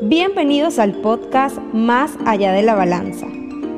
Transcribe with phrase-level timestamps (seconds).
[0.00, 3.26] Bienvenidos al podcast Más allá de la balanza.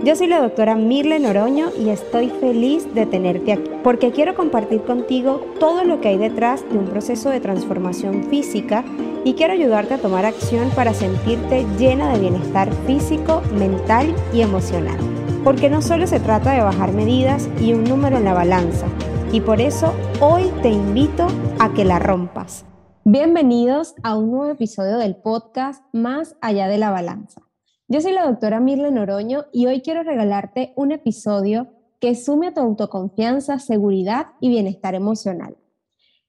[0.04, 4.82] Yo soy la doctora Mirle Noroño y estoy feliz de tenerte aquí porque quiero compartir
[4.82, 8.84] contigo todo lo que hay detrás de un proceso de transformación física
[9.24, 14.98] y quiero ayudarte a tomar acción para sentirte llena de bienestar físico, mental y emocional.
[15.42, 18.84] Porque no solo se trata de bajar medidas y un número en la balanza,
[19.32, 21.28] y por eso hoy te invito
[21.58, 22.66] a que la rompas.
[23.04, 27.40] Bienvenidos a un nuevo episodio del podcast Más allá de la balanza.
[27.88, 31.68] Yo soy la doctora Mirle Noroño y hoy quiero regalarte un episodio
[31.98, 35.56] que sume a tu autoconfianza, seguridad y bienestar emocional.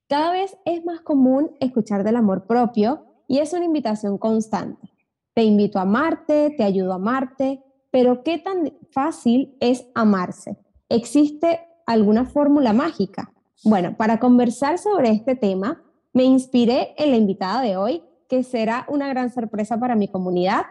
[0.07, 4.93] Cada vez es más común escuchar del amor propio y es una invitación constante.
[5.33, 10.57] Te invito a amarte, te ayudo a amarte, pero ¿qué tan fácil es amarse?
[10.87, 13.33] ¿Existe alguna fórmula mágica?
[13.65, 18.85] Bueno, para conversar sobre este tema, me inspiré en la invitada de hoy, que será
[18.89, 20.63] una gran sorpresa para mi comunidad.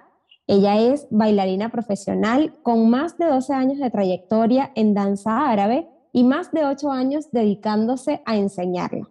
[0.47, 6.25] Ella es bailarina profesional con más de 12 años de trayectoria en danza árabe y
[6.25, 9.09] más de 8 años dedicándose a enseñarla.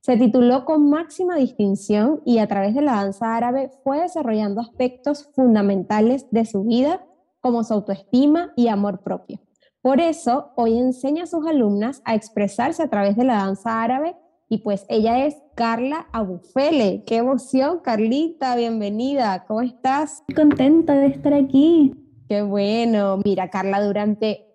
[0.00, 5.28] Se tituló con máxima distinción y a través de la danza árabe fue desarrollando aspectos
[5.34, 7.04] fundamentales de su vida
[7.40, 9.40] como su autoestima y amor propio.
[9.82, 14.16] Por eso, hoy enseña a sus alumnas a expresarse a través de la danza árabe
[14.48, 17.02] y pues ella es Carla Abufele.
[17.04, 19.44] Qué emoción, Carlita, bienvenida.
[19.48, 20.22] ¿Cómo estás?
[20.36, 21.92] Contenta de estar aquí.
[22.28, 23.18] Qué bueno.
[23.24, 24.46] Mira, Carla, durante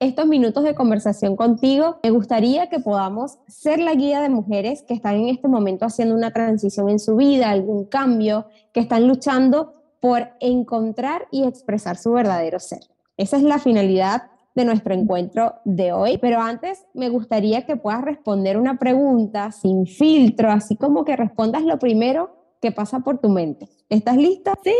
[0.00, 4.94] estos minutos de conversación contigo, me gustaría que podamos ser la guía de mujeres que
[4.94, 9.74] están en este momento haciendo una transición en su vida, algún cambio, que están luchando
[10.00, 12.80] por encontrar y expresar su verdadero ser.
[13.18, 16.18] Esa es la finalidad de nuestro encuentro de hoy.
[16.18, 21.62] Pero antes me gustaría que puedas responder una pregunta sin filtro, así como que respondas
[21.62, 23.68] lo primero que pasa por tu mente.
[23.88, 24.54] ¿Estás lista?
[24.62, 24.74] Sí.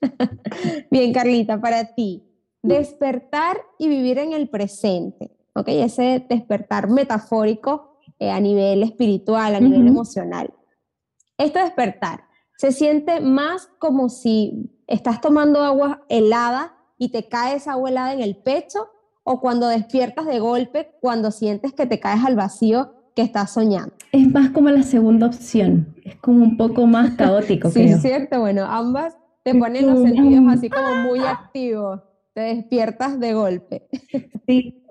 [0.90, 2.24] Bien, Carlita, para ti,
[2.62, 5.68] despertar y vivir en el presente, ¿ok?
[5.68, 10.52] Ese despertar metafórico eh, a nivel espiritual, a nivel emocional.
[11.36, 12.24] Este despertar
[12.56, 18.12] se siente más como si estás tomando agua helada y te cae esa agua helada
[18.12, 18.88] en el pecho
[19.30, 23.92] o cuando despiertas de golpe, cuando sientes que te caes al vacío que estás soñando.
[24.10, 27.68] Es más como la segunda opción, es como un poco más caótico.
[27.68, 32.00] sí, es cierto, bueno, ambas te ponen los sentidos así como muy activos,
[32.32, 33.88] te despiertas de golpe.
[34.46, 34.82] Sí.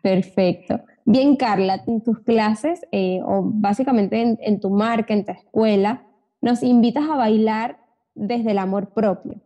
[0.00, 0.80] Perfecto.
[1.04, 6.06] Bien, Carla, en tus clases eh, o básicamente en, tu marca, en tu escuela,
[6.40, 7.78] nos invitas a bailar
[8.14, 9.40] desde el amor propio.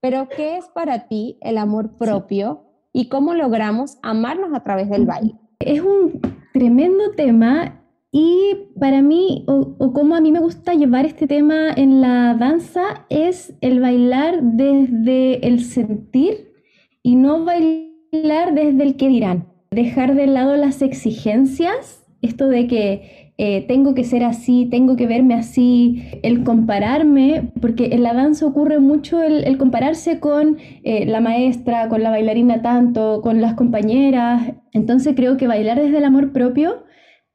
[0.00, 2.65] Pero, ¿qué es para ti el amor propio
[2.96, 5.34] y cómo logramos amarnos a través del baile.
[5.60, 6.18] Es un
[6.54, 12.00] tremendo tema y para mí, o, como a mí me gusta llevar este tema en
[12.00, 16.54] la danza, es el bailar desde el sentir
[17.02, 19.46] y no bailar desde el que dirán.
[19.70, 25.06] Dejar de lado las exigencias, esto de que eh, tengo que ser así, tengo que
[25.06, 31.20] verme así, el compararme, porque en la danza ocurre mucho el, compararse con eh, la
[31.20, 34.54] maestra, con la bailarina tanto, con las compañeras.
[34.72, 36.84] Entonces creo que bailar desde el amor propio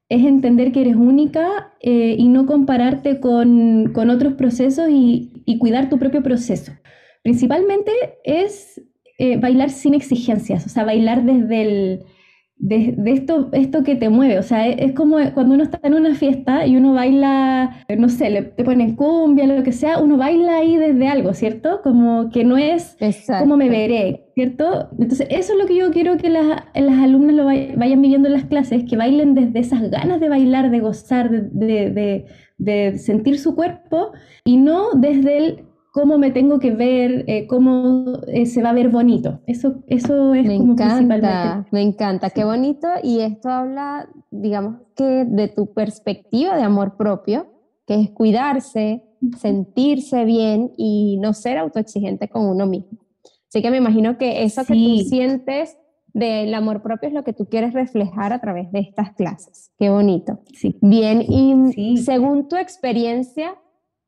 [0.09, 5.89] es entender que eres única eh, y no compararte con, otros procesos y, y, cuidar
[5.89, 6.71] tu propio proceso.
[7.21, 7.91] Principalmente
[8.23, 8.81] es
[9.39, 12.05] bailar sin exigencias, o sea, bailar desde el
[12.61, 14.37] de, esto, esto que te mueve.
[14.39, 18.29] O sea, es, como cuando uno está en una fiesta y uno baila, no sé,
[18.29, 21.81] le, te ponen cumbia, lo que sea, uno baila ahí desde algo, ¿cierto?
[21.81, 22.97] Como que no es
[23.39, 24.89] como me veré, ¿cierto?
[24.97, 28.33] Entonces, eso es lo que yo quiero que las, las alumnas lo vayan viviendo en
[28.33, 32.25] las clases, que bailen desde esas ganas de bailar, de gozar, de, de,
[32.57, 34.11] de sentir su cuerpo
[34.45, 38.73] y no desde el cómo me tengo que ver, eh, cómo eh, se va a
[38.73, 39.41] ver bonito.
[39.45, 42.87] Eso, eso es me como encanta, Me encanta, qué bonito.
[43.03, 47.47] Y esto habla, digamos, que de tu perspectiva de amor propio,
[47.85, 49.03] que es cuidarse,
[49.37, 52.97] sentirse bien y no ser autoexigente con uno mismo.
[53.49, 55.77] Así que me imagino que eso que tú sientes
[56.13, 59.71] del amor propio es lo que tú quieres reflejar a través de estas clases.
[59.77, 60.39] Qué bonito.
[60.53, 60.77] Sí.
[60.81, 63.55] Bien, y según tu experiencia,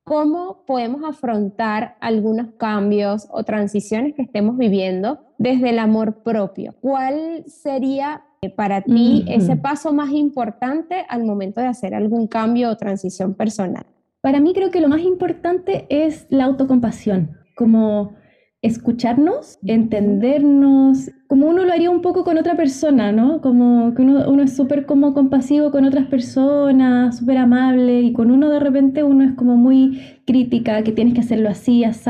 [0.04, 6.76] cómo podemos afrontar algunos cambios o transiciones que estemos viviendo desde el amor propio.
[6.82, 12.70] ¿Cuál sería eh, para ti ese paso más importante al momento de hacer algún cambio
[12.70, 13.86] o transición personal?
[14.22, 18.16] Para mí creo que lo más importante es la autocompasión, como
[18.64, 23.42] escucharnos, entendernos, como uno lo haría un poco con otra persona, ¿no?
[23.42, 28.50] Como que uno, es súper como compasivo con otras personas, súper amable, y con uno
[28.50, 32.10] de repente uno es como muy crítica, que tienes que hacerlo así, así.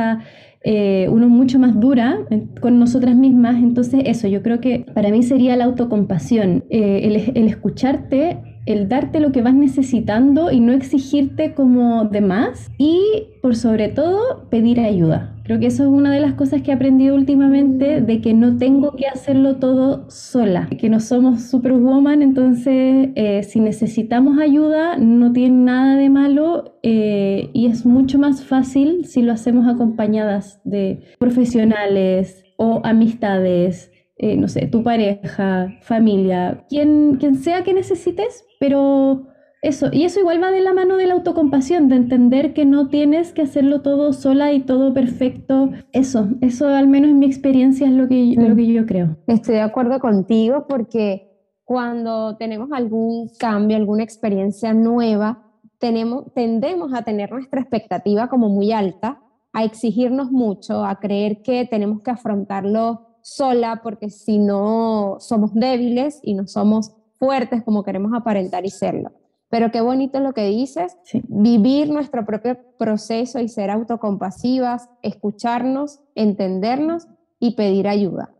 [0.65, 2.19] Eh, uno mucho más dura
[2.61, 3.55] con nosotras mismas.
[3.55, 9.19] Entonces, eso, yo creo que para mí sería la autocompasión, eh, el, escucharte, el darte
[9.19, 14.79] lo que vas necesitando y no exigirte como de más y, por sobre todo, pedir
[14.79, 15.33] ayuda.
[15.43, 18.55] Creo que eso es una de las cosas que he aprendido últimamente, de que no
[18.57, 25.33] tengo que hacerlo todo sola, que no somos superwoman, entonces eh, si necesitamos ayuda no
[25.33, 31.01] tiene nada de malo eh, y es mucho más fácil si lo hacemos acompañadas de
[31.19, 39.27] profesionales o amistades, eh, no sé, tu pareja, familia, quien, quien sea que necesites, pero
[39.63, 42.89] eso, y eso igual va de la mano de la autocompasión, de entender que no
[42.89, 45.71] tienes que hacerlo todo sola y todo perfecto.
[45.93, 49.17] Eso, eso al menos en mi experiencia es lo que, lo que yo creo.
[49.25, 51.29] Estoy de acuerdo contigo porque
[51.63, 55.49] cuando tenemos algún cambio, alguna experiencia nueva,
[55.79, 59.21] tenemos, tendemos a tener nuestra expectativa como muy alta,
[59.53, 66.19] a exigirnos mucho, a creer que tenemos que afrontarlo sola porque si no somos débiles
[66.21, 69.11] y no somos fuertes como queremos aparentar y serlo.
[69.49, 70.97] Pero qué bonito lo que dices,
[71.27, 77.07] vivir nuestro propio proceso y ser autocompasivas, escucharnos, entendernos
[77.39, 78.31] y pedir ayuda.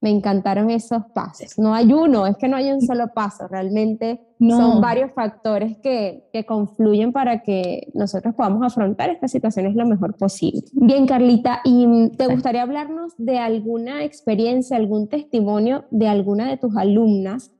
[0.00, 1.58] Me encantaron esos pasos.
[1.58, 6.28] No hay uno, es que no hay un solo paso, realmente son varios factores que,
[6.32, 10.62] que confluyen para que nosotros podamos afrontar estas situaciones lo mejor posible.
[10.74, 16.76] Bien, Carlita, ¿y te gustaría hablarnos de alguna experiencia, algún testimonio de alguna de tus
[16.76, 17.50] alumnas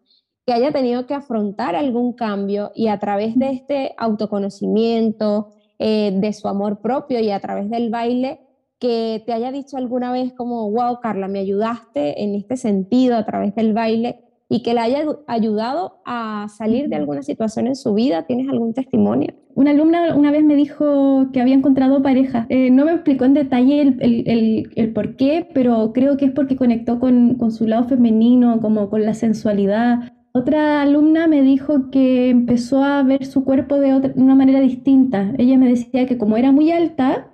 [0.47, 6.33] que haya tenido que afrontar algún cambio y a través de este autoconocimiento, eh, de
[6.33, 8.41] su amor propio y a través del baile,
[8.79, 13.25] que te haya dicho alguna vez como, wow, Carla, me ayudaste en este sentido a
[13.25, 17.93] través del baile y que le haya ayudado a salir de alguna situación en su
[17.95, 18.23] vida?
[18.23, 19.35] ¿Tienes algún testimonio?
[19.55, 22.47] Una alumna una vez me dijo que había encontrado pareja.
[22.49, 26.33] Eh, no me explicó en detalle el, el, el, por qué, pero creo que es
[26.33, 31.91] porque conectó con, con, su lado femenino, como con la sensualidad, otra alumna me dijo
[31.91, 35.33] que empezó a ver su cuerpo de, una manera distinta.
[35.39, 37.31] Ella me decía que como era muy alta,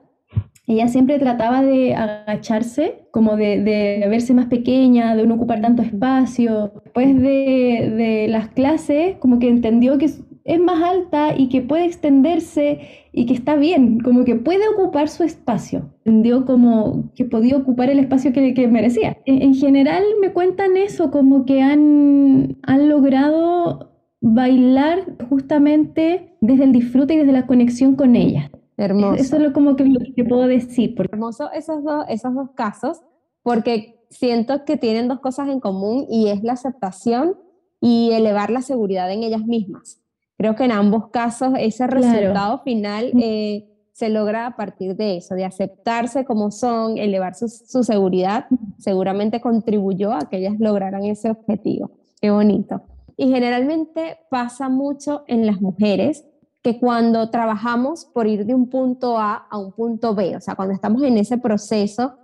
[0.66, 6.72] ella siempre trataba de agacharse, como de, verse más pequeña, de no ocupar tanto espacio.
[6.84, 10.08] Después de, de las clases, como que entendió que
[10.44, 12.80] es más alta y que puede extenderse
[13.12, 15.90] y que está bien, como que puede ocupar su espacio.
[16.04, 19.16] Entendió como que podía ocupar el espacio que, que merecía.
[19.24, 27.14] En, general me cuentan eso, como que han, han logrado bailar justamente desde el disfrute
[27.14, 28.50] y desde la conexión con ella.
[28.76, 29.14] Hermoso.
[29.14, 30.94] Eso es lo, como que, lo que puedo decir.
[30.98, 33.00] Hermoso esos dos, esos dos casos,
[33.42, 37.36] porque siento que tienen dos cosas en común y es la aceptación
[37.80, 40.00] y elevar la seguridad en ellas mismas.
[40.36, 45.34] Creo que en ambos casos ese resultado final eh, se logra a partir de eso,
[45.34, 47.48] de aceptarse como son, elevar su,
[47.84, 48.46] seguridad,
[48.78, 51.92] seguramente contribuyó a que ellas lograran ese objetivo.
[52.20, 52.82] Qué bonito.
[53.16, 56.24] Y generalmente pasa mucho en las mujeres
[56.64, 60.56] que cuando trabajamos por ir de un punto A a un punto B, o sea,
[60.56, 62.14] cuando estamos en ese proceso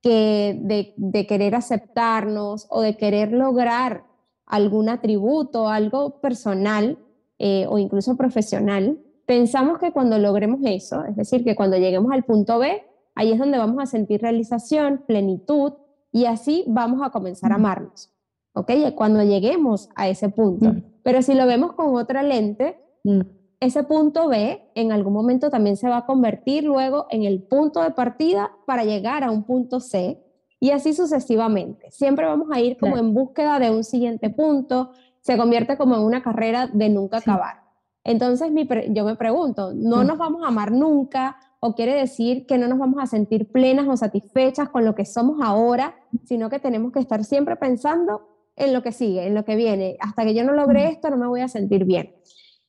[0.00, 4.04] que de, de querer aceptarnos o de querer lograr
[4.46, 6.96] algún atributo, algo personal,
[7.40, 12.22] eh, o incluso profesional, pensamos que cuando logremos eso, es decir, que cuando lleguemos al
[12.24, 12.80] punto B,
[13.16, 15.72] ahí es donde vamos a sentir realización, plenitud,
[16.12, 18.12] y así vamos a comenzar a amarnos.
[18.54, 18.70] ¿Ok?
[18.94, 20.66] Cuando lleguemos a ese punto.
[20.72, 20.82] Mm.
[21.02, 23.20] Pero si lo vemos con otra lente, mm.
[23.60, 27.82] Ese punto B en algún momento también se va a convertir luego en el punto
[27.82, 30.22] de partida para llegar a un punto C
[30.60, 31.90] y así sucesivamente.
[31.90, 36.02] Siempre vamos a ir como en búsqueda de un siguiente punto, se convierte como en
[36.02, 37.62] una carrera de nunca acabar.
[38.04, 38.48] Entonces
[38.90, 41.36] yo me pregunto, ¿no nos vamos a amar nunca?
[41.60, 45.04] ¿O quiere decir que no nos vamos a sentir plenas o satisfechas con lo que
[45.04, 49.44] somos ahora, sino que tenemos que estar siempre pensando en lo que sigue, en lo
[49.44, 49.96] que viene?
[50.00, 52.14] Hasta que yo no logre esto, no me voy a sentir bien.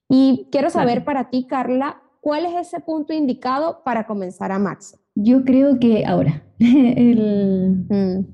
[0.10, 4.98] Y quiero saber para ti, Carla, ¿cuál es ese punto indicado para comenzar a amarse?
[5.16, 6.44] Yo creo que ahora.
[6.62, 8.26] Mm,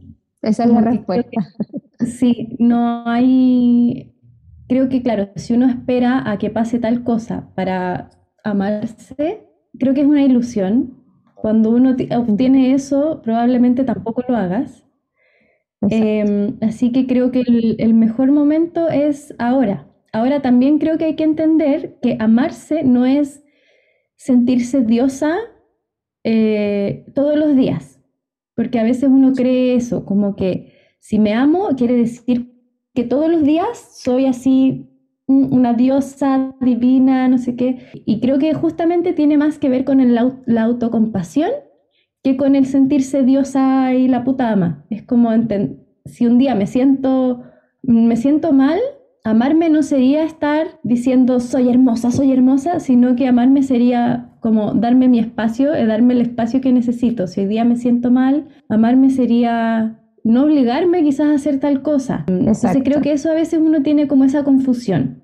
[0.41, 1.41] esa es la respuesta.
[1.99, 4.15] Sí, no hay,
[4.67, 8.09] creo que claro, si uno espera a que pase tal cosa para
[8.43, 9.47] amarse,
[9.79, 11.03] creo que es una ilusión.
[11.35, 14.85] Cuando uno obtiene eso, probablemente tampoco lo hagas.
[15.89, 17.43] Em, así que creo que
[17.77, 19.87] el, mejor momento es ahora.
[20.15, 23.43] Ahora también creo que hay que entender que amarse no es
[24.15, 25.35] sentirse diosa
[26.23, 27.99] eh, todos los días.
[28.55, 32.53] porque a veces uno cree eso, como que si me amo quiere decir
[32.93, 34.89] que todos los días soy así
[35.27, 37.79] una diosa divina, no sé qué.
[38.05, 39.97] Y creo que justamente tiene más que ver con
[40.45, 41.51] la autocompasión
[42.23, 44.85] que con el sentirse diosa y la puta ama.
[44.89, 45.31] Es como
[46.05, 47.43] si un día me siento,
[47.81, 48.79] me siento mal,
[49.25, 55.09] amarme no sería estar diciendo soy hermosa, soy hermosa, sino que amarme sería como darme
[55.09, 57.25] mi espacio, eh, darme el espacio que necesito.
[57.25, 62.23] Si hoy día me siento mal, amarme sería no obligarme quizás a hacer tal cosa.
[62.27, 65.23] Entonces creo que eso a veces uno tiene como esa confusión.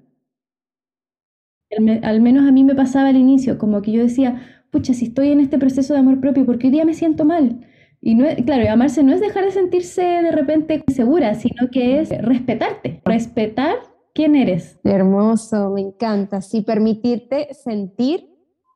[2.01, 4.41] Al, menos a mí me pasaba al inicio, como que yo decía,
[4.71, 7.23] pucha, si estoy en este proceso de amor propio, ¿por qué hoy día me siento
[7.23, 7.67] mal?
[8.01, 12.09] Y no claro, amarse no es dejar de sentirse de repente segura, sino que es
[12.09, 14.79] respetarte, respetar quién eres.
[14.83, 16.41] Hermoso, me encanta.
[16.41, 18.29] Sí, permitirte sentir,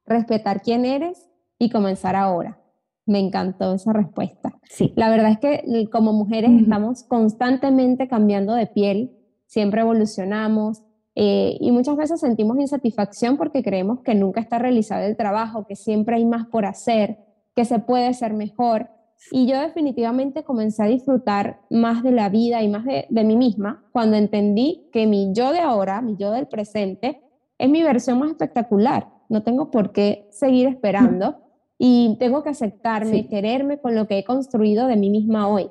[0.05, 2.59] respetar quién eres y comenzar ahora.
[3.05, 4.57] Me encantó esa respuesta.
[4.69, 4.93] Sí.
[4.95, 9.15] La verdad es que como mujeres estamos constantemente cambiando de piel,
[9.45, 10.81] siempre evolucionamos
[11.15, 15.77] eh, y muchas veces sentimos insatisfacción porque creemos que nunca está realizado el trabajo, que
[15.77, 17.19] siempre hay más por hacer,
[17.55, 18.89] que se puede ser mejor.
[19.31, 23.35] Y yo definitivamente comencé a disfrutar más de la vida y más de, de mí
[23.35, 27.21] misma cuando entendí que mi yo de ahora, mi yo del presente,
[27.57, 29.09] es mi versión más espectacular.
[29.29, 31.37] No tengo por qué seguir esperando
[31.77, 35.69] y tengo que aceptarme, quererme con lo que he construido de mí misma hoy.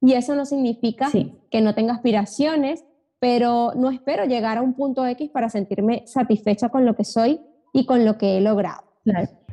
[0.00, 1.08] Y eso no significa
[1.50, 2.84] que no tenga aspiraciones,
[3.20, 7.40] pero no espero llegar a un punto X para sentirme satisfecha con lo que soy
[7.72, 8.82] y con lo que he logrado.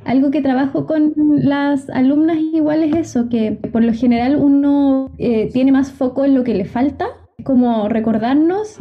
[0.10, 5.52] Algo que trabajo con las alumnas igual es eso, que por lo general uno eh,
[5.54, 7.06] tiene más foco en lo que le falta,
[7.44, 8.80] como recordarnos,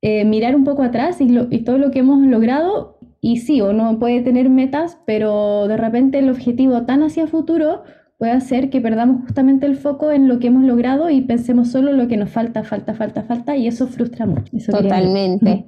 [0.00, 3.98] eh, mirar un poco atrás y, y todo lo que hemos logrado y sí, uno
[3.98, 7.82] puede tener metas, pero de repente el objetivo tan hacia futuro
[8.16, 11.92] puede hacer que perdamos justamente el foco en lo que hemos logrado y pensemos solo
[11.92, 14.52] lo que nos falta, falta, falta, falta, y eso frustra mucho.
[14.70, 15.66] Totalmente.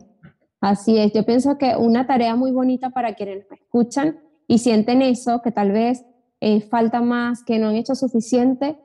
[0.61, 5.03] Así es, yo pienso que una tarea muy bonita para quienes me escuchan y sienten
[5.03, 6.05] eso, que tal vez
[6.41, 8.79] eh, falta más, que no han hecho suficiente,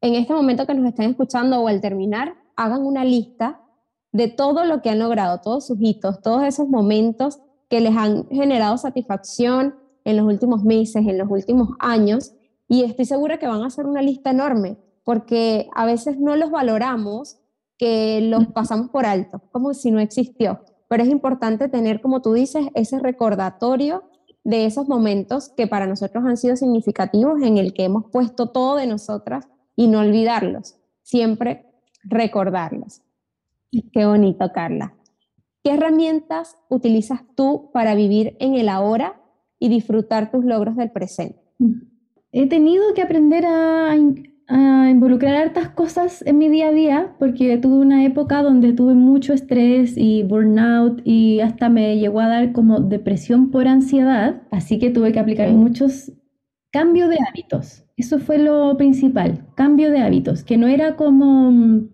[0.00, 3.60] en este momento que nos estén escuchando o al terminar, hagan una lista
[4.10, 8.28] de todo lo que han logrado, todos sus hitos, todos esos momentos que les han
[8.28, 12.34] generado satisfacción en los últimos meses, en los últimos años,
[12.68, 16.50] y estoy segura que van a hacer una lista enorme, porque a veces no los
[16.50, 17.38] valoramos,
[17.78, 20.60] que los pasamos por alto, como si no existió.
[20.88, 24.04] Pero es importante tener, como tú dices, ese recordatorio
[24.44, 28.76] de esos momentos que para nosotros han sido significativos, en el que hemos puesto todo
[28.76, 31.66] de nosotras y no olvidarlos, siempre
[32.04, 33.02] recordarlos.
[33.92, 34.94] Qué bonito, Carla.
[35.62, 39.20] ¿Qué herramientas utilizas tú para vivir en el ahora
[39.58, 41.40] y disfrutar tus logros del presente?
[42.32, 43.96] He tenido que aprender a,
[44.92, 49.32] involucrar hartas cosas en mi día a día porque tuve una época donde tuve mucho
[49.32, 54.90] estrés y burnout y hasta me llegó a dar como depresión por ansiedad, así que
[54.90, 56.12] tuve que aplicar muchos
[56.70, 57.84] cambios de hábitos.
[57.96, 61.88] Eso fue lo principal, cambio de hábitos, que no era como,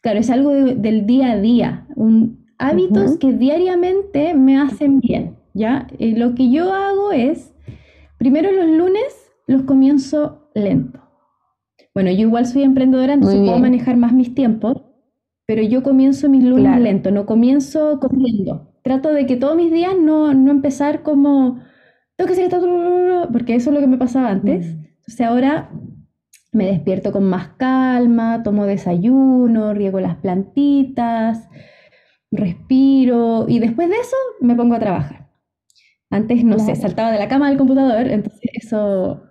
[0.00, 5.86] claro, es algo del día a día, un, hábitos que diariamente me hacen bien, ¿ya?
[5.98, 7.52] Eh, lo que yo hago es,
[8.18, 11.03] primero los lunes los comienzo lento.
[11.94, 14.82] Bueno, yo igual soy emprendedora, entonces puedo manejar más mis tiempos,
[15.46, 18.74] pero yo comienzo mis lunes lento, no comienzo corriendo.
[18.82, 21.60] Trato de que todos mis días no, no empezar como,
[22.16, 24.66] tengo que hacer esto, porque eso es lo que me pasaba antes.
[24.66, 24.84] Mm.
[24.96, 25.70] Entonces ahora
[26.52, 31.48] me despierto con más calma, tomo desayuno, riego las plantitas,
[32.32, 35.28] respiro y después de eso me pongo a trabajar.
[36.10, 39.23] Antes, no sé, saltaba de la cama al computador, entonces eso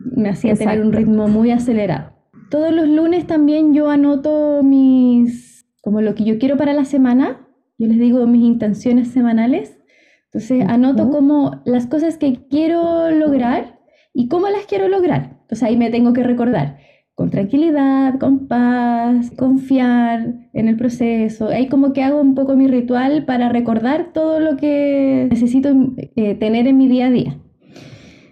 [0.00, 2.12] me hacía tener un ritmo muy acelerado.
[2.50, 7.46] Todos los lunes también yo anoto mis, como lo que yo quiero para la semana,
[7.78, 9.78] yo les digo mis intenciones semanales.
[10.26, 13.80] Entonces anoto como las cosas que quiero lograr
[14.12, 15.38] y cómo las quiero lograr.
[15.42, 16.78] Entonces ahí me tengo que recordar
[17.20, 21.48] con tranquilidad, con paz, confiar en el proceso.
[21.48, 25.68] Ahí como que hago un poco mi ritual para recordar todo lo que necesito
[26.16, 27.38] eh, tener en mi día a día.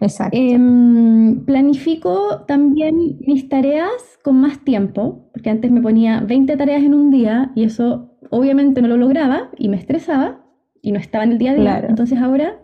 [0.00, 0.37] Exacto.
[0.37, 6.95] Em, planifico también mis tareas con más tiempo, porque antes me ponía 20 tareas en
[6.95, 10.45] un día y eso obviamente no lo lograba y me estresaba
[10.83, 11.87] y no estaba en el día a día.
[11.88, 12.61] Entonces ahora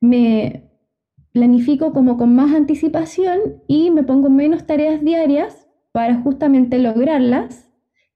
[0.00, 0.70] me,
[1.32, 7.68] planifico como con más anticipación y me pongo menos tareas diarias para justamente lograrlas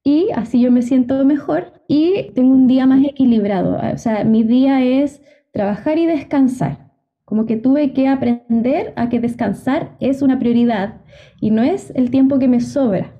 [0.02, 3.78] y así yo me siento mejor y tengo un día más equilibrado.
[3.92, 6.83] O sea, mi día es trabajar y descansar.
[7.24, 11.00] Como que tuve que aprender a que descansar es una prioridad
[11.40, 13.14] y no es el tiempo que me sobra.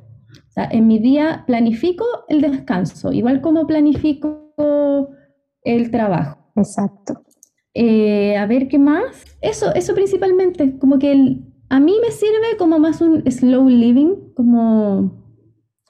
[0.49, 4.53] O sea, en mi día planifico el descanso, igual como planifico
[5.63, 6.39] el trabajo.
[6.57, 7.25] Exacto.
[7.75, 9.25] Eh, a ver qué más.
[9.41, 14.33] Eso, eso principalmente, como que el, a mí me sirve como más un slow living,
[14.35, 15.25] como,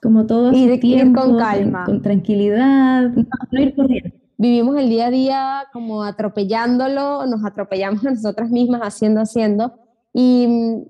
[0.00, 1.84] como todo ir, tiempo, con calma.
[1.84, 4.23] Con, tranquilidad, no, ir corriendo.
[4.44, 9.72] Vivimos el día a día como atropellándolo, nos atropellamos a nosotras mismas haciendo, haciendo.
[10.12, 10.82] Y mm,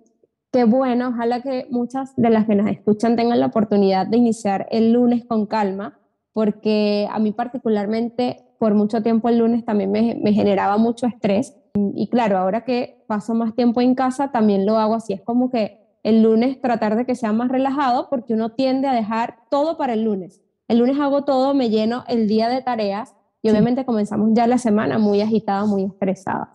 [0.51, 4.67] qué bueno, ojalá que muchas de las que nos escuchan tengan la oportunidad de iniciar
[4.73, 6.01] el lunes con calma,
[6.33, 11.55] porque a mí particularmente por mucho tiempo el lunes también me, me generaba mucho estrés
[11.95, 15.13] y claro, ahora que paso más tiempo en casa, también lo hago así.
[15.13, 18.95] Es como que el lunes tratar de que sea más relajado porque uno tiende a
[18.95, 20.43] dejar todo para el lunes.
[20.67, 23.15] El lunes hago todo, me lleno el día de tareas
[23.45, 26.51] y obviamente comenzamos ya la semana muy agitada, muy estresada.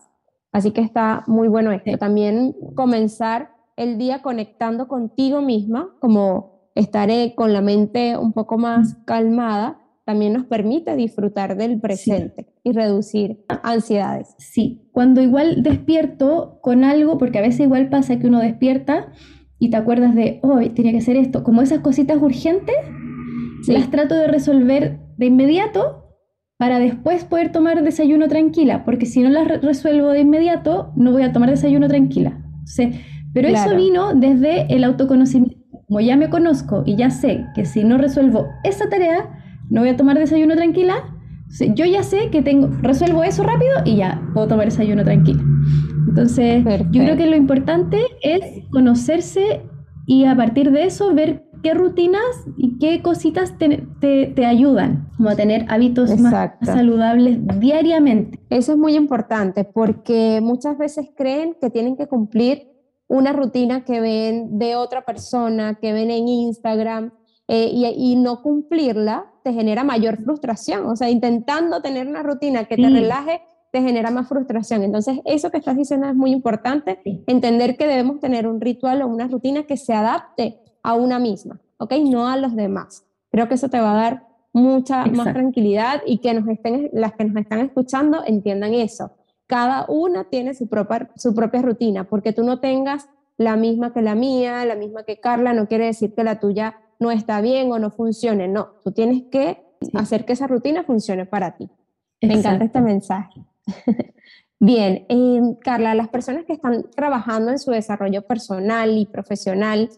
[0.51, 1.96] Así que está muy bueno esto.
[2.00, 8.98] También comenzar el día conectando contigo misma, como estaré con la mente un poco más
[9.05, 14.34] calmada también nos permite disfrutar del presente y reducir ansiedades.
[14.39, 19.13] Sí, cuando igual despierto con algo, porque a veces igual pasa que uno despierta
[19.60, 22.75] y te acuerdas de, hoy tiene que hacer esto, como esas cositas urgentes,
[23.67, 26.08] las trato de resolver de inmediato
[26.59, 31.23] para después poder tomar desayuno tranquila, porque si no las resuelvo de inmediato, no voy
[31.23, 32.37] a tomar desayuno tranquila.
[33.33, 35.55] pero eso vino desde el autoconocimiento.
[35.87, 39.29] Como ya me conozco y ya sé que si no resuelvo esa tarea,
[39.69, 40.95] no voy a tomar desayuno tranquila.
[41.75, 45.41] Yo ya sé que tengo, resuelvo eso rápido y ya puedo tomar desayuno tranquila.
[46.09, 49.61] Entonces, yo creo que lo importante es conocerse
[50.05, 52.21] y a partir de eso ver qué rutinas
[52.57, 58.39] y qué cositas te, ayudan, como a tener hábitos más saludables diariamente.
[58.49, 62.69] Eso es muy importante porque muchas veces creen que tienen que cumplir
[63.07, 67.11] una rutina que ven de otra persona, que ven en Instagram,
[67.51, 70.85] eh, y, no cumplirla te genera mayor frustración.
[70.85, 74.83] O sea, intentando tener una rutina que te relaje, te genera más frustración.
[74.83, 79.07] Entonces, eso que estás diciendo es muy importante, entender que debemos tener un ritual o
[79.07, 81.93] una rutina que se adapte a una misma, ¿ok?
[82.05, 83.05] No a los demás.
[83.31, 87.13] Creo que eso te va a dar mucha más tranquilidad y que nos estén, las
[87.13, 89.11] que nos están escuchando entiendan eso.
[89.47, 94.01] Cada una tiene su propia, su propia rutina, porque tú no tengas la misma que
[94.01, 97.71] la mía, la misma que Carla, no quiere decir que la tuya no está bien
[97.71, 98.47] o no funcione.
[98.47, 99.63] No, tú tienes que
[99.93, 101.69] hacer que esa rutina funcione para ti.
[102.21, 103.41] Me encanta este mensaje.
[104.59, 109.89] bien, em, Carla, las personas que están trabajando en su desarrollo personal y profesional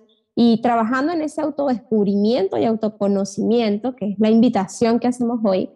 [0.43, 5.69] y trabajando en ese autodescubrimiento y autoconocimiento, que es la invitación que hacemos hoy,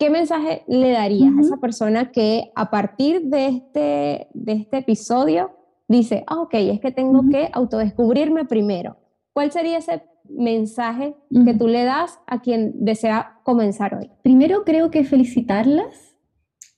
[0.00, 5.52] ¿qué mensaje le darías a esa persona que a partir de este, de este episodio
[5.86, 8.96] dice, ah, ok, es que tengo que autodescubrirme primero?
[9.32, 14.10] ¿Cuál sería ese mensaje que tú le das a quien desea comenzar hoy?
[14.24, 16.16] Primero creo que felicitarlas,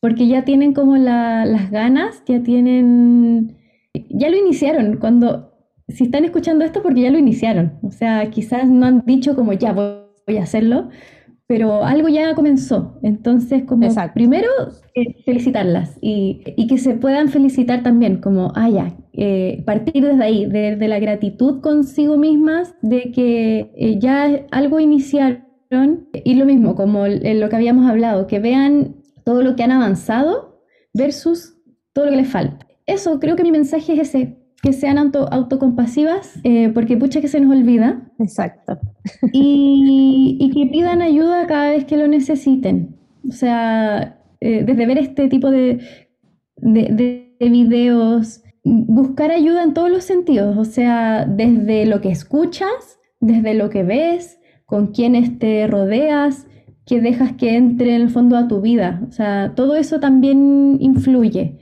[0.01, 3.57] porque ya tienen como las ganas, ya tienen,
[4.11, 4.99] ya lo iniciaron.
[4.99, 5.56] Cuando,
[5.89, 7.79] si están escuchando esto, porque ya lo iniciaron.
[7.83, 10.89] O sea, quizás no han dicho como ya voy a hacerlo,
[11.47, 12.99] pero algo ya comenzó.
[13.03, 14.49] Entonces, como primero,
[14.95, 20.47] eh, felicitarlas y, que se puedan felicitar también, como, ah, ya, eh, partir desde ahí,
[20.47, 27.07] de, la gratitud consigo mismas, de que eh, ya algo iniciaron y lo mismo, como
[27.07, 30.61] lo que habíamos hablado, que vean todo lo que han avanzado
[30.95, 31.57] versus
[31.93, 32.67] todo lo que les falta.
[32.87, 37.29] Eso, creo que mi mensaje es ese, que sean auto, autocompasivas, eh, porque pucha que
[37.29, 38.03] se nos olvida.
[38.19, 38.81] Exacto.
[39.33, 42.97] Y, y, que pidan ayuda cada vez que lo necesiten.
[43.29, 45.79] O sea, eh, desde ver este tipo de,
[46.57, 50.59] de, de, videos, buscar ayuda en todos los sentidos.
[50.59, 56.49] O sea, desde lo que escuchas, desde lo que ves, con quienes te rodeas,
[56.87, 59.01] que dejas que entre en el fondo a tu vida.
[59.09, 61.57] O sea, todo eso también influye.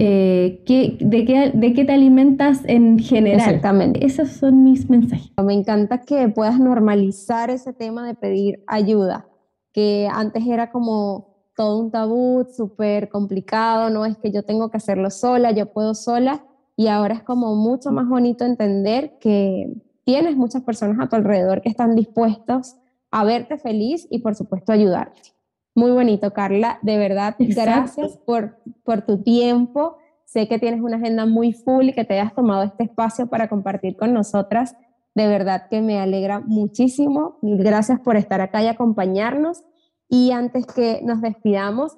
[0.00, 3.40] Eh, de, qué, de, qué, te alimentas en general.
[3.40, 4.06] Exactamente.
[4.06, 5.32] Esos son mis mensajes.
[5.44, 9.26] Me encanta que puedas normalizar ese tema de pedir ayuda,
[9.72, 14.76] que antes era como todo un tabú, súper complicado, no es que yo tengo que
[14.76, 16.44] hacerlo sola, yo puedo sola,
[16.76, 21.60] y ahora es como mucho más bonito entender que tienes muchas personas a tu alrededor
[21.60, 22.76] que están dispuestos
[23.10, 25.37] a verte feliz y por supuesto ayudarte.
[25.78, 26.80] Muy bonito, Carla.
[26.82, 29.96] De verdad, gracias por, por tu tiempo.
[30.24, 33.48] Sé que tienes una agenda muy full y que te hayas tomado este espacio para
[33.48, 34.74] compartir con nosotras.
[35.14, 37.38] De verdad que me alegra muchísimo.
[37.42, 39.62] Mil gracias por estar acá y acompañarnos.
[40.08, 41.96] Y antes que nos despidamos,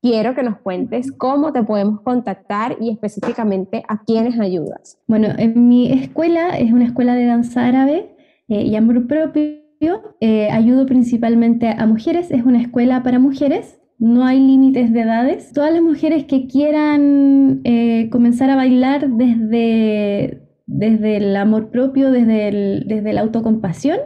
[0.00, 4.98] quiero que nos cuentes cómo te podemos contactar y específicamente a quiénes ayudas.
[5.06, 8.16] Bueno, en mi escuela es una escuela de danza árabe
[8.48, 9.59] eh, y amor propio.
[10.20, 15.52] Eh, ayudo principalmente a mujeres, es una escuela para mujeres, no hay límites de edades.
[15.52, 22.82] Todas las mujeres que quieran eh, comenzar a bailar desde, desde el amor propio, desde,
[22.86, 23.98] desde la autocompasión,